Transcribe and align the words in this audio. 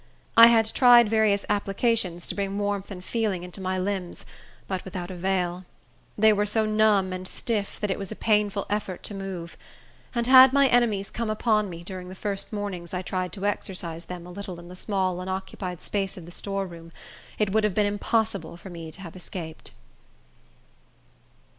I 0.35 0.47
had 0.47 0.73
tried 0.73 1.09
various 1.09 1.45
applications 1.47 2.25
to 2.25 2.33
bring 2.33 2.57
warmth 2.57 2.89
and 2.89 3.05
feeling 3.05 3.43
into 3.43 3.61
my 3.61 3.77
limbs, 3.77 4.25
but 4.67 4.83
without 4.83 5.11
avail. 5.11 5.63
They 6.17 6.33
were 6.33 6.47
so 6.47 6.65
numb 6.65 7.13
and 7.13 7.27
stiff 7.27 7.79
that 7.79 7.91
it 7.91 7.99
was 7.99 8.11
a 8.11 8.15
painful 8.15 8.65
effort 8.67 9.03
to 9.03 9.13
move; 9.13 9.57
and 10.15 10.25
had 10.25 10.53
my 10.53 10.65
enemies 10.69 11.11
come 11.11 11.29
upon 11.29 11.69
me 11.69 11.83
during 11.83 12.09
the 12.09 12.15
first 12.15 12.51
mornings 12.51 12.95
I 12.95 13.03
tried 13.03 13.31
to 13.33 13.45
exercise 13.45 14.05
them 14.05 14.25
a 14.25 14.31
little 14.31 14.59
in 14.59 14.69
the 14.69 14.75
small 14.75 15.21
unoccupied 15.21 15.83
space 15.83 16.17
of 16.17 16.25
the 16.25 16.31
storeroom, 16.31 16.91
it 17.37 17.51
would 17.51 17.63
have 17.63 17.75
been 17.75 17.85
impossible 17.85 18.57
for 18.57 18.71
me 18.71 18.91
to 18.91 19.01
have 19.01 19.15
escaped. 19.15 19.69